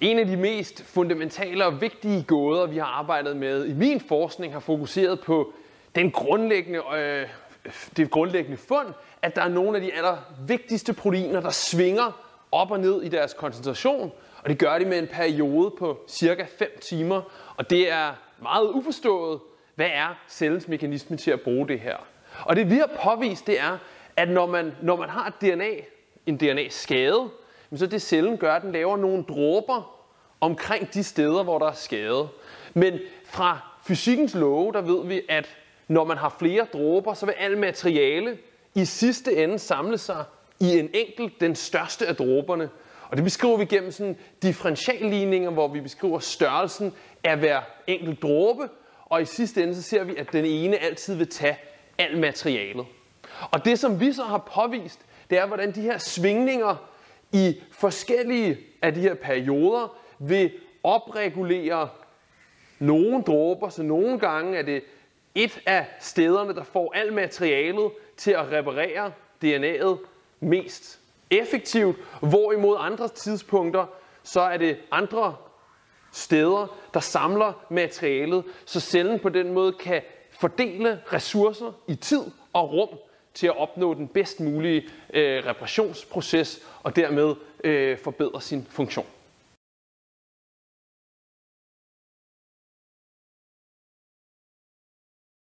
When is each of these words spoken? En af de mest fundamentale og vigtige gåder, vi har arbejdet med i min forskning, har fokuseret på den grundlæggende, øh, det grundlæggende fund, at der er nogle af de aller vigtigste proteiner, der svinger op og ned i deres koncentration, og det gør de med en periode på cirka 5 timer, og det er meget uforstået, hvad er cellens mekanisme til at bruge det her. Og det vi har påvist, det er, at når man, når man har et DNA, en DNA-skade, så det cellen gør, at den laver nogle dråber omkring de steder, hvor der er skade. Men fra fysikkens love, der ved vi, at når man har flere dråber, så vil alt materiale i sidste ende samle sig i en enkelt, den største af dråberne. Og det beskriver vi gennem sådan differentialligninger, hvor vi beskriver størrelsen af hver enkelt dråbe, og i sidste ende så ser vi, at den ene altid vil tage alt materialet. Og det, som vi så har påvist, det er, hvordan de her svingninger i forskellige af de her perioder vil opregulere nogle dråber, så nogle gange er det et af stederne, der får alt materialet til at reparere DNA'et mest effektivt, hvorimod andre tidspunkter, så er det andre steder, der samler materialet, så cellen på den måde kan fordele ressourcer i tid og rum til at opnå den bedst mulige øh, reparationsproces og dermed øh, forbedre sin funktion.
En 0.00 0.18
af 0.18 0.26
de 0.26 0.36
mest 0.36 0.82
fundamentale 0.82 1.66
og 1.66 1.80
vigtige 1.80 2.22
gåder, 2.22 2.66
vi 2.66 2.78
har 2.78 2.84
arbejdet 2.84 3.36
med 3.36 3.66
i 3.66 3.72
min 3.72 4.00
forskning, 4.00 4.52
har 4.52 4.60
fokuseret 4.60 5.20
på 5.20 5.52
den 5.94 6.10
grundlæggende, 6.10 6.80
øh, 6.96 7.28
det 7.96 8.10
grundlæggende 8.10 8.56
fund, 8.56 8.86
at 9.22 9.36
der 9.36 9.42
er 9.42 9.48
nogle 9.48 9.76
af 9.76 9.82
de 9.82 9.94
aller 9.94 10.16
vigtigste 10.46 10.92
proteiner, 10.92 11.40
der 11.40 11.50
svinger 11.50 12.20
op 12.52 12.70
og 12.70 12.80
ned 12.80 13.02
i 13.02 13.08
deres 13.08 13.34
koncentration, 13.34 14.12
og 14.42 14.48
det 14.48 14.58
gør 14.58 14.78
de 14.78 14.84
med 14.84 14.98
en 14.98 15.06
periode 15.06 15.70
på 15.78 15.98
cirka 16.08 16.44
5 16.58 16.78
timer, 16.80 17.22
og 17.56 17.70
det 17.70 17.90
er 17.92 18.12
meget 18.42 18.70
uforstået, 18.70 19.40
hvad 19.74 19.88
er 19.92 20.18
cellens 20.28 20.68
mekanisme 20.68 21.16
til 21.16 21.30
at 21.30 21.40
bruge 21.40 21.68
det 21.68 21.80
her. 21.80 21.96
Og 22.44 22.56
det 22.56 22.70
vi 22.70 22.74
har 22.74 22.90
påvist, 23.02 23.46
det 23.46 23.60
er, 23.60 23.78
at 24.16 24.28
når 24.28 24.46
man, 24.46 24.74
når 24.82 24.96
man 24.96 25.08
har 25.08 25.26
et 25.26 25.40
DNA, 25.40 25.70
en 26.26 26.36
DNA-skade, 26.36 27.30
så 27.76 27.86
det 27.86 28.02
cellen 28.02 28.36
gør, 28.36 28.54
at 28.54 28.62
den 28.62 28.72
laver 28.72 28.96
nogle 28.96 29.24
dråber 29.28 29.99
omkring 30.40 30.94
de 30.94 31.04
steder, 31.04 31.42
hvor 31.42 31.58
der 31.58 31.66
er 31.66 31.72
skade. 31.72 32.28
Men 32.74 32.98
fra 33.24 33.58
fysikkens 33.86 34.34
love, 34.34 34.72
der 34.72 34.80
ved 34.80 35.06
vi, 35.06 35.22
at 35.28 35.56
når 35.88 36.04
man 36.04 36.16
har 36.16 36.36
flere 36.38 36.66
dråber, 36.72 37.14
så 37.14 37.26
vil 37.26 37.34
alt 37.38 37.58
materiale 37.58 38.38
i 38.74 38.84
sidste 38.84 39.36
ende 39.44 39.58
samle 39.58 39.98
sig 39.98 40.24
i 40.60 40.78
en 40.78 40.90
enkelt, 40.94 41.40
den 41.40 41.54
største 41.54 42.06
af 42.06 42.16
dråberne. 42.16 42.68
Og 43.08 43.16
det 43.16 43.24
beskriver 43.24 43.56
vi 43.56 43.64
gennem 43.64 43.92
sådan 43.92 44.16
differentialligninger, 44.42 45.50
hvor 45.50 45.68
vi 45.68 45.80
beskriver 45.80 46.18
størrelsen 46.18 46.92
af 47.24 47.38
hver 47.38 47.60
enkelt 47.86 48.22
dråbe, 48.22 48.68
og 49.06 49.22
i 49.22 49.24
sidste 49.24 49.62
ende 49.62 49.74
så 49.74 49.82
ser 49.82 50.04
vi, 50.04 50.16
at 50.16 50.32
den 50.32 50.44
ene 50.44 50.78
altid 50.78 51.14
vil 51.14 51.28
tage 51.28 51.58
alt 51.98 52.18
materialet. 52.18 52.86
Og 53.50 53.64
det, 53.64 53.78
som 53.78 54.00
vi 54.00 54.12
så 54.12 54.22
har 54.22 54.50
påvist, 54.54 55.00
det 55.30 55.38
er, 55.38 55.46
hvordan 55.46 55.74
de 55.74 55.80
her 55.80 55.98
svingninger 55.98 56.76
i 57.32 57.60
forskellige 57.72 58.58
af 58.82 58.94
de 58.94 59.00
her 59.00 59.14
perioder 59.14 59.96
vil 60.20 60.50
opregulere 60.82 61.88
nogle 62.78 63.22
dråber, 63.22 63.68
så 63.68 63.82
nogle 63.82 64.18
gange 64.18 64.58
er 64.58 64.62
det 64.62 64.82
et 65.34 65.62
af 65.66 65.86
stederne, 66.00 66.54
der 66.54 66.64
får 66.64 66.92
alt 66.94 67.12
materialet 67.12 67.90
til 68.16 68.30
at 68.30 68.52
reparere 68.52 69.12
DNA'et 69.44 69.98
mest 70.40 71.00
effektivt, 71.30 71.96
hvorimod 72.20 72.76
andre 72.78 73.08
tidspunkter, 73.08 73.86
så 74.22 74.40
er 74.40 74.56
det 74.56 74.76
andre 74.90 75.36
steder, 76.12 76.76
der 76.94 77.00
samler 77.00 77.52
materialet, 77.68 78.44
så 78.64 78.80
cellen 78.80 79.18
på 79.18 79.28
den 79.28 79.52
måde 79.52 79.72
kan 79.72 80.02
fordele 80.30 81.02
ressourcer 81.12 81.72
i 81.88 81.94
tid 81.94 82.22
og 82.52 82.72
rum 82.72 82.88
til 83.34 83.46
at 83.46 83.56
opnå 83.56 83.94
den 83.94 84.08
bedst 84.08 84.40
mulige 84.40 84.88
øh, 85.14 85.46
reparationsproces 85.46 86.66
og 86.82 86.96
dermed 86.96 87.34
øh, 87.64 87.98
forbedre 87.98 88.40
sin 88.40 88.66
funktion. 88.70 89.06